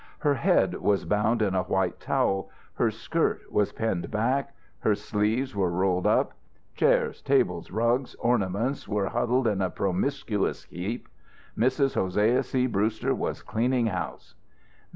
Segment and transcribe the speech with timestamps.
[0.17, 2.49] Her head was bound in a white towel.
[2.73, 4.55] Her skirt was pinned back.
[4.79, 6.33] Her sleeves were rolled up.
[6.73, 11.07] Chairs, tables, rugs, ornaments were huddled in a promiscuous heap.
[11.55, 11.93] Mrs.
[11.93, 12.65] Hosea C.
[12.65, 14.33] Brewster was cleaning house.